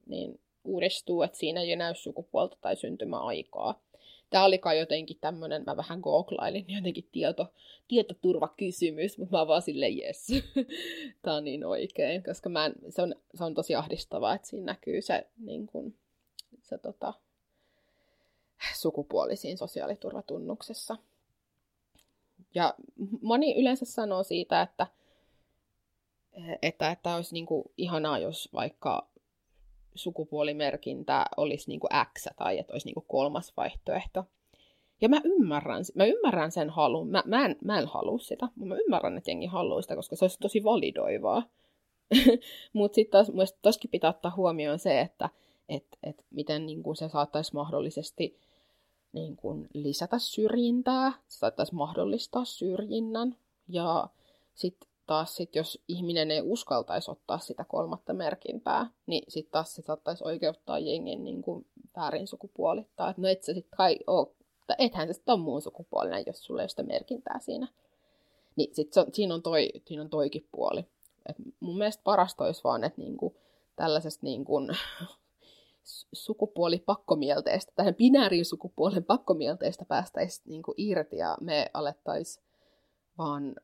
[0.06, 3.86] niin uudistuu, että siinä ei näy sukupuolta tai syntymäaikaa
[4.30, 7.52] tämä oli kai jotenkin tämmöinen, mä vähän googlailin, jotenkin tieto,
[7.88, 10.26] tietoturvakysymys, mutta mä vaan silleen yes,
[11.22, 14.66] tämä on niin oikein, koska mä en, se, on, se on tosi ahdistavaa, että siinä
[14.66, 15.94] näkyy se, niin kun,
[16.62, 17.14] se tota,
[18.74, 20.96] sukupuoli siinä sosiaaliturvatunnuksessa.
[22.54, 22.74] Ja
[23.22, 24.86] moni yleensä sanoo siitä, että,
[26.62, 29.08] että, että olisi niin kuin ihanaa, jos vaikka
[29.98, 34.24] sukupuolimerkintä olisi niin kuin X tai että olisi niin kuin kolmas vaihtoehto.
[35.00, 37.10] Ja mä ymmärrän, mä ymmärrän sen halun.
[37.10, 40.16] Mä, mä, en, mä en halua sitä, mutta mä ymmärrän, että jengi haluaa sitä, koska
[40.16, 41.42] se olisi tosi validoivaa.
[42.72, 45.30] mutta sitten taas mielestäni toskin pitää ottaa huomioon se, että
[45.68, 48.38] et, et miten niin kuin se saattaisi mahdollisesti
[49.12, 53.36] niin kuin lisätä syrjintää, se saattaisi mahdollistaa syrjinnän.
[53.68, 54.08] Ja
[54.54, 59.82] sitten taas sit, jos ihminen ei uskaltaisi ottaa sitä kolmatta merkintää, niin sitten taas se
[59.82, 61.66] saattaisi oikeuttaa jengin niin kuin
[61.96, 63.10] väärin sukupuolittaa.
[63.10, 64.34] Että no et sä sitten kai oo,
[64.78, 67.68] ethän sä sitten ole muun sukupuolinen, jos sulla ei ole sitä merkintää siinä.
[68.56, 70.86] Niin sit se, siinä, on toi, siinä on toikin puoli.
[71.28, 73.36] Et mun mielestä parasta olisi vaan, että niinku,
[73.76, 74.60] tällaisesta niinku,
[76.12, 82.46] sukupuolipakkomielteestä, tähän binäärin sukupuolen pakkomielteestä päästäisiin niinku irti ja me alettaisiin
[83.18, 83.56] vaan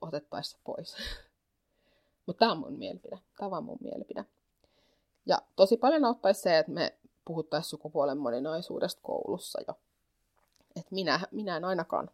[0.00, 0.96] otettaisiin pois.
[2.26, 3.18] Mutta tämä on mun mielipide.
[3.38, 4.24] Tämä on mun mielipide.
[5.26, 9.78] Ja tosi paljon auttaisi se, että me puhuttaisiin sukupuolen moninaisuudesta koulussa jo.
[10.76, 12.10] Et minä, minä en ainakaan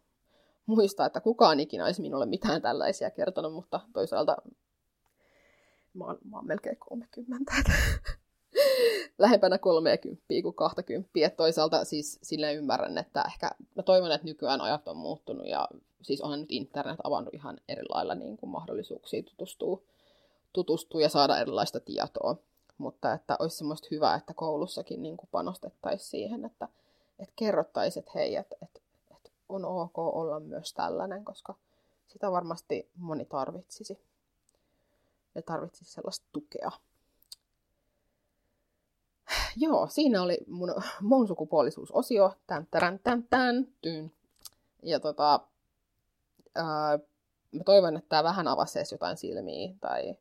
[0.65, 4.37] muista, että kukaan ikinä olisi minulle mitään tällaisia kertonut, mutta toisaalta
[5.93, 7.53] mä oon, mä oon melkein 30.
[9.17, 11.09] Lähempänä 30 kuin 20.
[11.21, 15.67] Et toisaalta siis sille ymmärrän, että ehkä mä toivon, että nykyään ajat on muuttunut ja
[16.01, 19.81] siis onhan nyt internet avannut ihan eri lailla niin kuin mahdollisuuksia tutustua,
[20.53, 22.35] tutustua ja saada erilaista tietoa.
[22.77, 26.67] Mutta että olisi semmoista hyvää, että koulussakin niin kuin panostettaisiin siihen, että,
[27.19, 28.79] että kerrottaisiin, että hei, että, että,
[29.11, 31.55] että on ok olla myös tällainen, koska
[32.07, 33.99] sitä varmasti moni tarvitsisi.
[35.35, 36.71] Ja tarvitsisi sellaista tukea.
[39.55, 42.33] joo, siinä oli mun, mun sukupuolisuusosio.
[42.47, 44.11] Tän, tän, tän, tän, tyn.
[44.83, 45.39] Ja tota,
[46.55, 46.99] ää,
[47.51, 50.15] mä toivon, että tämä vähän avasi jotain silmiä tai,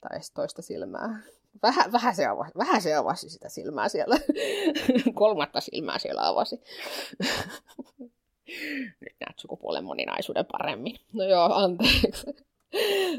[0.00, 1.18] tai toista silmää.
[1.62, 4.16] Vähän, vähän, se avasi, vähän se avasi sitä silmää siellä.
[5.14, 6.56] Kolmatta silmää siellä avasi.
[9.00, 10.98] Nyt näet sukupuolen moninaisuuden paremmin.
[11.12, 12.26] No joo, anteeksi.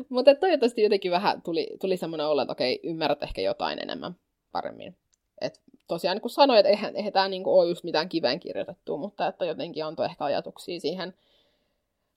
[0.10, 4.16] Mutta toivottavasti jotenkin vähän tuli, tuli semmoinen olo, että okei, ymmärrät ehkä jotain enemmän
[4.52, 4.98] paremmin.
[5.42, 8.98] Et tosiaan niin kuin sanoin, että eihän, eihän tämä niin ole just mitään kiveen kirjoitettu,
[8.98, 11.14] mutta että jotenkin antoi ehkä ajatuksia siihen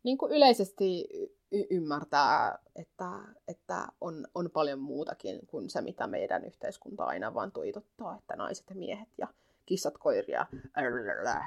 [0.02, 1.08] niin kuin yleisesti
[1.52, 3.10] y- ymmärtää, että,
[3.48, 8.64] että on, on paljon muutakin kuin se, mitä meidän yhteiskunta aina vaan tuitottaa, että naiset
[8.70, 9.28] ja miehet ja
[9.66, 10.46] kissat, koiria,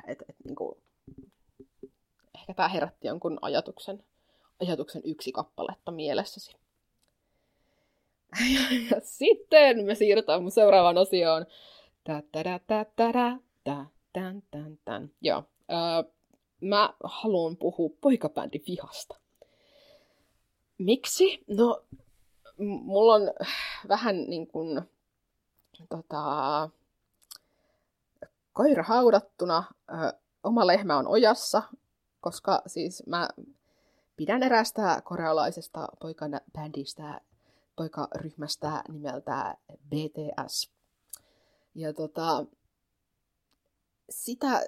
[0.07, 0.77] että et, niin kuin,
[2.35, 4.03] ehkä tämä herätti jonkun ajatuksen,
[4.59, 6.55] ajatuksen yksi kappaletta mielessäsi.
[8.91, 11.45] Ja sitten me siirrytään mun seuraavaan osioon.
[15.21, 15.43] Joo.
[16.61, 19.15] Mä haluan puhua poikabändin vihasta.
[20.77, 21.43] Miksi?
[21.47, 21.83] No,
[22.57, 23.21] mulla on
[23.87, 24.81] vähän niin kuin,
[25.89, 26.69] tota,
[28.53, 29.63] koira haudattuna,
[30.43, 31.63] oma lehmä on ojassa,
[32.21, 33.29] koska siis mä
[34.15, 37.21] pidän erästä korealaisesta poikabändistä,
[37.75, 39.57] poikaryhmästä nimeltä
[39.89, 40.71] BTS.
[41.75, 42.45] Ja tota,
[44.09, 44.65] sitä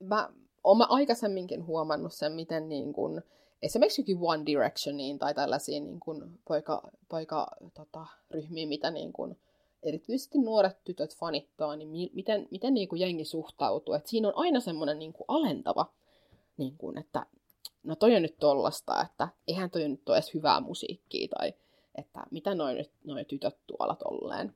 [0.00, 0.30] mä
[0.64, 3.22] oon aikaisemminkin huomannut sen, miten niin kun,
[3.62, 9.36] esimerkiksi jokin One Directioniin tai tällaisiin niin kun poika, poika tota, ryhmiin, mitä niin kun,
[9.82, 13.94] erityisesti nuoret tytöt fanittaa, niin mi- miten, miten niin kuin jengi suhtautuu.
[13.94, 15.86] Et siinä on aina semmoinen niin kuin alentava,
[16.56, 17.26] niin kuin, että
[17.82, 21.54] no toi on nyt tollasta, että eihän toi nyt ole edes hyvää musiikkia, tai
[21.94, 24.54] että mitä noin nyt noi tytöt tuolla tolleen.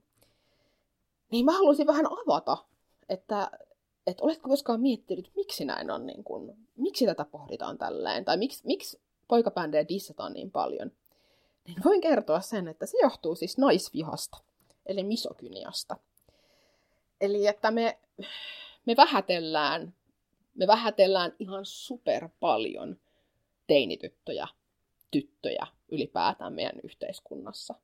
[1.31, 2.57] Niin mä haluaisin vähän avata,
[3.09, 3.51] että,
[4.11, 8.61] että oletko koskaan miettinyt, miksi näin on, niin kuin, miksi tätä pohditaan tälleen, tai miksi,
[8.65, 10.91] miksi poikabändejä dissataan niin paljon.
[11.67, 14.37] Niin voin kertoa sen, että se johtuu siis naisvihasta
[14.85, 15.97] eli misokyniasta.
[17.21, 17.99] Eli että me,
[18.85, 19.93] me vähätellään,
[20.55, 22.99] me vähätellään ihan super paljon
[23.67, 24.47] teinityttöjä,
[25.11, 27.75] tyttöjä ylipäätään meidän yhteiskunnassa.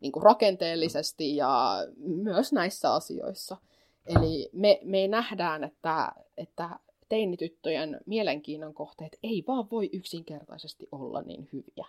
[0.00, 3.56] Niin kuin rakenteellisesti ja myös näissä asioissa.
[4.06, 11.48] Eli me, me nähdään, että, että teinityttöjen mielenkiinnon kohteet ei vaan voi yksinkertaisesti olla niin
[11.52, 11.86] hyviä.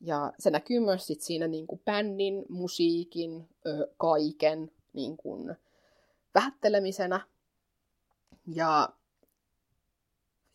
[0.00, 5.56] Ja se näkyy myös sit siinä niin kuin bändin, musiikin, ö, kaiken niin kuin
[6.34, 7.20] vähättelemisenä.
[8.54, 8.88] Ja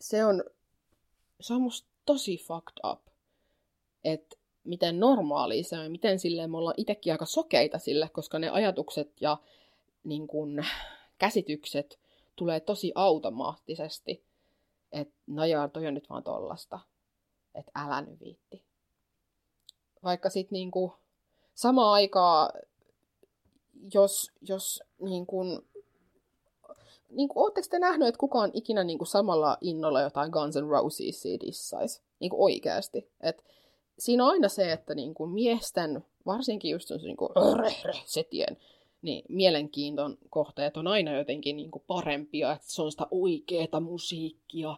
[0.00, 0.44] se on,
[1.40, 3.00] se on musta tosi fucked up,
[4.04, 8.48] että miten normaali se on, miten silleen me ollaan itsekin aika sokeita sille, koska ne
[8.48, 9.38] ajatukset ja
[10.04, 10.64] niin kun,
[11.18, 12.00] käsitykset
[12.36, 14.24] tulee tosi automaattisesti,
[14.92, 16.80] että no joo, toi on nyt vaan tollasta,
[17.54, 18.64] että älä nyt viitti
[20.04, 20.94] vaikka sitten niinku
[21.54, 22.50] samaan aikaa,
[23.94, 25.42] jos, jos niinku,
[27.10, 32.02] niinku, ootteko te nähnyt, että kukaan ikinä niinku samalla innolla jotain Guns N' Roses dissaisi?
[32.20, 33.10] Niinku oikeasti.
[33.20, 33.44] Et
[33.98, 37.28] siinä on aina se, että niinku miesten, varsinkin just se niinku,
[38.04, 38.56] setien,
[39.04, 44.76] niin mielenkiinton kohteet on aina jotenkin niinku parempia, että se on sitä oikeeta musiikkia.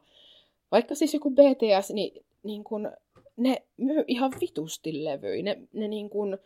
[0.73, 2.91] Vaikka siis joku BTS, niin, niin kun,
[3.37, 5.43] ne myy ihan vitusti levyjä.
[5.43, 6.39] Ne, ne niin kuin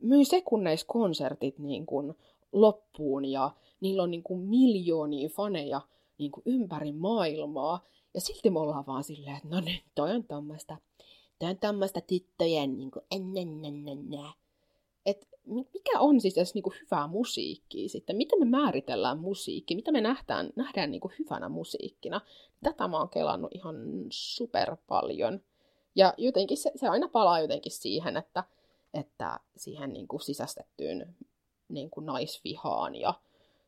[0.00, 2.14] myy sekunneiskonsertit niin kuin
[2.52, 5.80] loppuun ja niillä on niin kuin miljoonia faneja
[6.18, 7.84] niin kuin ympäri maailmaa.
[8.14, 10.76] Ja silti me ollaan vaan silleen, että no nyt toi on tämmöistä,
[11.38, 13.22] toi on tämmöistä tyttöjen niin kuin Et
[15.48, 18.16] mikä on siis edes niin hyvää musiikkia sitten?
[18.16, 19.74] Miten me määritellään musiikki?
[19.74, 22.20] Mitä me nähdään, nähdään niin hyvänä musiikkina?
[22.62, 23.76] Tätä mä oon kelannut ihan
[24.10, 25.40] super paljon.
[25.94, 28.44] Ja jotenkin se, se aina palaa jotenkin siihen, että,
[28.94, 31.16] että siihen niin kuin sisästettyyn
[31.68, 33.14] niin kuin naisvihaan ja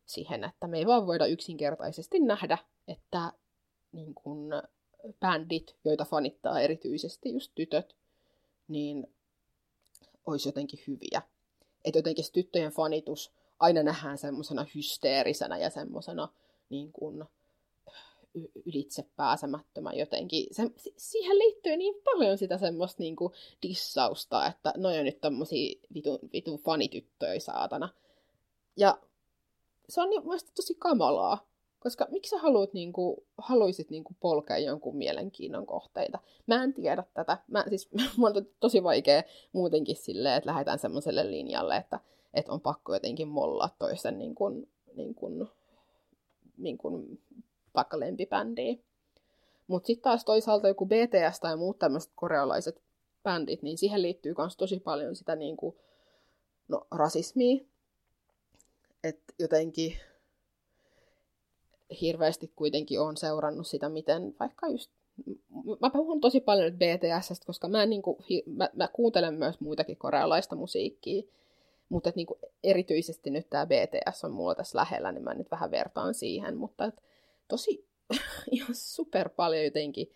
[0.07, 3.33] siihen, että me ei vaan voida yksinkertaisesti nähdä, että
[3.93, 4.53] niin kuin
[5.21, 7.97] bändit, joita fanittaa erityisesti just tytöt,
[8.69, 9.07] niin
[10.27, 11.23] olisi jotenkin hyviä.
[11.85, 16.29] Että jotenkin se tyttöjen fanitus aina nähdään semmoisena hysteerisenä ja semmoisena
[16.71, 17.25] niin kuin,
[18.67, 20.47] ylitse pääsemättömän jotenkin.
[20.53, 25.81] Se, siihen liittyy niin paljon sitä semmoista niin kuin dissausta, että no on nyt tommosia
[25.95, 27.89] vitun, vitun fanityttöjä saatana.
[28.77, 28.99] Ja
[29.89, 31.50] se on mielestäni tosi kamalaa,
[31.81, 36.19] koska miksi sä haluat, niin kuin, haluaisit niin kuin, polkea jonkun mielenkiinnon kohteita?
[36.47, 37.39] Mä en tiedä tätä.
[37.49, 42.01] Mä, siis, mun on tosi vaikea muutenkin silleen, että lähdetään semmoiselle linjalle, että,
[42.35, 45.49] että on pakko jotenkin mollaa toisen niin kuin, niin kuin,
[46.57, 47.21] niin kuin,
[47.75, 48.77] vaikka lempibändiä.
[49.67, 52.83] Mutta sitten taas toisaalta joku BTS tai muut tämmöiset korealaiset
[53.23, 55.77] bändit, niin siihen liittyy myös tosi paljon sitä niin kuin,
[56.69, 57.65] no, rasismia.
[59.05, 59.97] Että jotenkin
[62.01, 64.91] hirveästi kuitenkin olen seurannut sitä, miten vaikka just
[65.81, 69.97] mä puhun tosi paljon nyt BTSstä, koska mä, niin kuin, mä, mä kuuntelen myös muitakin
[69.97, 71.23] korealaista musiikkia,
[71.89, 75.71] mutta niin kuin, erityisesti nyt tämä BTS on mulla tässä lähellä, niin mä nyt vähän
[75.71, 77.03] vertaan siihen, mutta et,
[77.49, 77.87] tosi
[78.51, 80.13] ihan super paljon jotenkin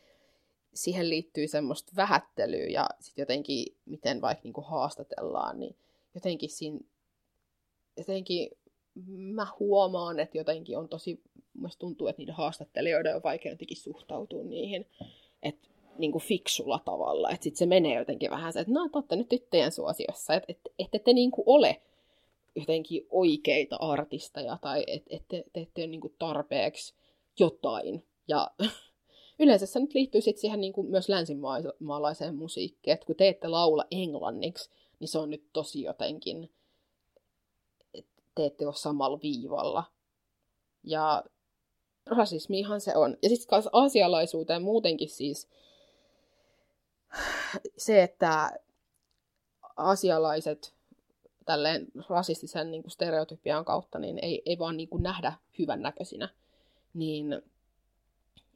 [0.75, 5.77] siihen liittyy semmoista vähättelyä ja sitten jotenkin, miten vaikka niin kuin haastatellaan, niin
[6.15, 6.81] jotenkin siinä,
[7.97, 8.51] jotenkin
[9.07, 11.23] mä huomaan, että jotenkin on tosi,
[11.55, 14.87] musta tuntuu, että niiden haastattelijoiden on vaikea jotenkin suhtautua niihin,
[15.43, 18.99] että niin kuin fiksulla tavalla, että sitten se menee jotenkin vähän se, että no, te
[18.99, 21.83] olette nyt tyttöjen suosiossa, että et, ette te niin kuin ole
[22.57, 26.95] jotenkin oikeita artisteja tai että et te, te ette ole niin kuin tarpeeksi
[27.39, 28.05] jotain.
[28.29, 28.51] Ja
[29.39, 33.49] yleensä se nyt liittyy sitten siihen niin kuin myös länsimaalaiseen musiikkiin, että kun te ette
[33.49, 36.51] laula englanniksi, niin se on nyt tosi jotenkin
[38.35, 39.85] te ette ole samalla viivalla.
[40.85, 41.25] Ja
[42.07, 43.17] rasismihan se on.
[43.23, 45.49] Ja sitten myös asialaisuuteen muutenkin siis
[47.77, 48.51] se, että
[49.77, 50.75] asialaiset
[51.47, 56.29] tälleen rasistisen niin kuin stereotypian kautta niin ei, ei vaan niin kuin nähdä hyvännäköisinä,
[56.95, 57.43] niin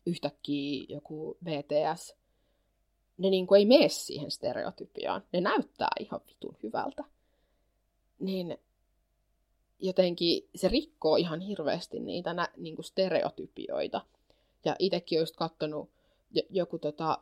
[0.06, 2.14] yhtäkkiä joku BTS,
[3.18, 5.24] ne niin kuin ei mene siihen stereotypiaan.
[5.32, 7.04] Ne näyttää ihan vitun hyvältä.
[8.18, 8.58] Niin
[9.80, 14.00] jotenkin se rikkoo ihan hirveästi niitä nä, niin kuin stereotypioita.
[14.64, 15.90] Ja itsekin olisit katsonut
[16.50, 17.18] joku tota,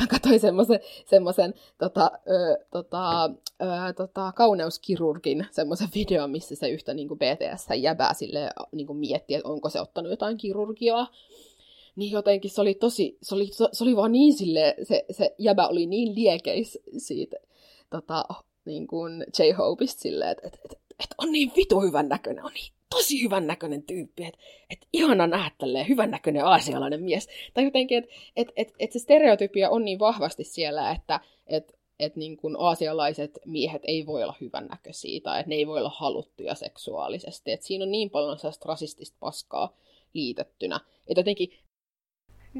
[0.00, 3.24] mä, katsoin semmoisen, semmoisen tota, ö, tota,
[3.62, 8.98] ö, tota, kauneuskirurgin semmoisen videon, missä se yhtä niin kuin BTS jäbää sille niin kuin
[8.98, 11.10] miettii, että onko se ottanut jotain kirurgiaa.
[11.96, 15.68] Niin jotenkin se oli tosi, se oli, se oli vaan niin sille, se, se jäbä
[15.68, 17.36] oli niin liekeis siitä
[17.90, 18.24] tota,
[18.64, 22.72] niin kuin J-Hopeista silleen, että, että, että että on niin vitu hyvän näköinen, on niin
[22.90, 27.28] tosi hyvän näköinen tyyppi, että et ihana nähdä tälleen hyvän näköinen aasialainen mies.
[27.54, 32.16] Tai jotenkin, että et, et, et se stereotypia on niin vahvasti siellä, että et, et
[32.16, 36.54] niin kuin aasialaiset miehet ei voi olla hyvännäköisiä tai että ne ei voi olla haluttuja
[36.54, 37.52] seksuaalisesti.
[37.52, 39.76] Et siinä on niin paljon sellaista rasistista paskaa
[40.14, 40.80] liitettynä.
[41.08, 41.52] Että jotenkin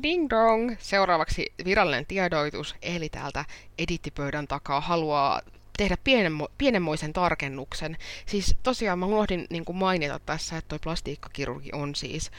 [0.03, 0.77] Ding dong!
[0.79, 3.45] Seuraavaksi virallinen tiedoitus, eli täältä
[3.79, 5.41] edittipöydän takaa haluaa
[5.81, 7.97] tehdä pienenmo- pienenmoisen tarkennuksen.
[8.27, 12.31] Siis tosiaan mä unohdin niin kuin mainita tässä, että toi plastiikkakirurgi on siis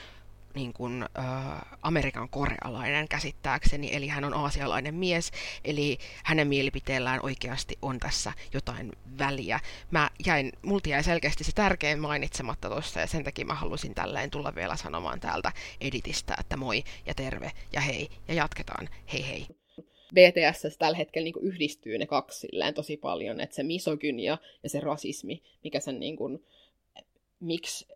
[0.55, 1.25] niin kuin, äh,
[1.81, 5.31] Amerikan korealainen käsittääkseni, eli hän on aasialainen mies,
[5.65, 9.59] eli hänen mielipiteellään oikeasti on tässä jotain väliä.
[9.91, 14.29] Mä jäin, multa jäi selkeästi se tärkein mainitsematta tuossa, ja sen takia mä halusin tälleen
[14.29, 15.51] tulla vielä sanomaan täältä
[15.81, 19.60] editistä, että moi ja terve ja hei, ja jatketaan, hei hei.
[20.13, 24.69] BTS tällä hetkellä niin kuin yhdistyy ne kaksi silleen tosi paljon, että se misogynia ja
[24.69, 26.43] se rasismi, mikä sen niin kuin,
[27.39, 27.87] miksi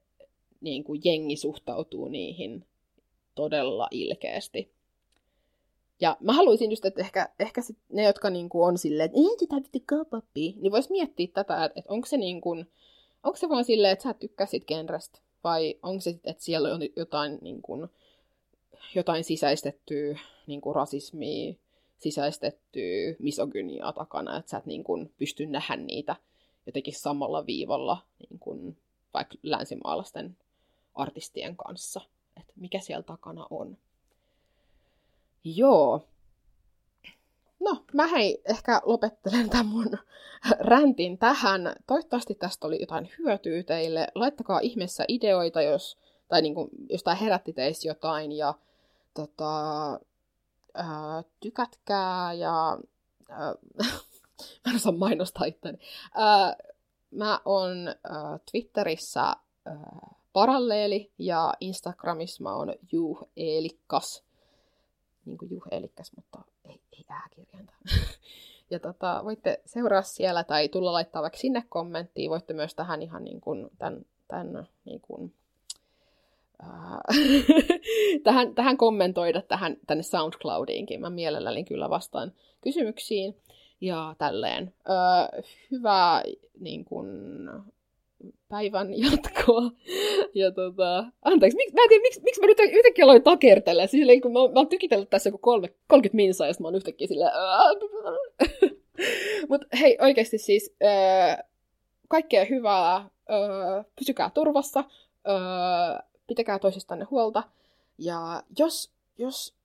[0.62, 2.66] niin kuin jengi suhtautuu niihin
[3.36, 4.72] todella ilkeästi.
[6.02, 9.18] Ja mä haluaisin just, että ehkä, ehkä sit ne, jotka niin kuin on silleen, että
[9.18, 12.68] ei tätä vittu kapappi, niin vois miettiä tätä, että, että onko se niin kuin,
[13.24, 17.38] onko se vaan silleen, että sä tykkäsit genrestä, vai onko se, että siellä on jotain,
[17.42, 17.88] niin kuin,
[18.96, 21.54] jotain sisäistettyä niin kuin rasismia,
[21.98, 26.16] sisäistettyä misogyniaa takana, että sä et niin kuin pysty nähdä niitä
[26.66, 28.78] jotenkin samalla viivalla niin kuin
[29.14, 30.38] vaikka länsimaalaisten
[30.96, 32.02] artistien kanssa,
[32.38, 33.78] että mikä siellä takana on.
[35.44, 36.08] Joo.
[37.60, 39.98] No, mä hei, ehkä lopettelen tämän mun
[40.60, 41.76] räntin tähän.
[41.88, 44.08] Toivottavasti tästä oli jotain hyötyä teille.
[44.16, 48.32] Laittakaa ihmeessä ideoita, jos, tai niin kuin, jos tämä herätti teissä jotain.
[48.32, 48.54] Ja
[49.14, 50.00] tota,
[50.76, 52.78] ää, tykätkää ja
[53.30, 53.56] ää,
[54.66, 55.78] mä en osaa mainostaa itteni.
[56.14, 56.56] Ää,
[57.12, 59.22] mä oon ää, Twitterissä
[59.66, 64.24] ää, paralleeli ja Instagramissa mä oon Juh Eelikkas.
[65.26, 67.74] Niin kuin Juh Eelikkas, mutta ei, ei ääkirjainta.
[68.72, 72.30] ja tota, voitte seuraa siellä tai tulla laittaa vaikka sinne kommenttiin.
[72.30, 75.34] Voitte myös tähän ihan niin kuin tämän, tämän niin kuin
[78.24, 81.02] tähän, tähän kommentoida tähän, tänne SoundCloudiinkin.
[81.02, 82.32] Mä mielelläni kyllä vastaan
[82.62, 83.36] kysymyksiin
[83.82, 84.74] ja tälleen.
[84.90, 85.42] Öö,
[85.72, 86.24] hyvää
[86.60, 87.08] niin kun,
[88.50, 89.72] päivän jatkoa.
[90.34, 93.88] Ja tota, anteeksi, miksi, mä en tiedä, miksi, miksi mä nyt yhtäkkiä aloin takertella.
[93.88, 97.32] Siis kun mä, mä oon tykitellyt tässä joku 30 minsaa, ja mä oon yhtäkkiä silleen...
[99.50, 100.76] Mutta hei, oikeasti siis...
[100.84, 101.44] Öö,
[102.08, 104.84] kaikkea hyvää, öö, pysykää turvassa,
[105.28, 105.36] öö,
[106.28, 107.44] pitäkää toisistanne huolta.
[107.98, 109.56] Ja jos, jos,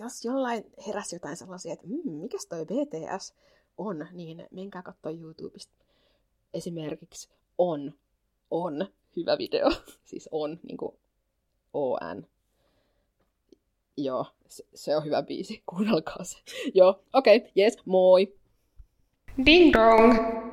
[0.00, 3.34] jos jollain heräsi jotain sellaisia, että mmm, mikä toi BTS
[3.78, 5.74] on, niin menkää katsoa YouTubesta.
[6.54, 7.92] Esimerkiksi on,
[8.50, 9.70] on hyvä video.
[10.10, 10.96] siis on, niin kuin
[11.74, 12.26] ON.
[13.96, 15.62] Joo, se, se on hyvä biisi.
[15.70, 16.38] Kuunnelkaa se.
[16.74, 18.34] Joo, okei, okay, yes, moi!
[19.46, 20.34] Ding dong!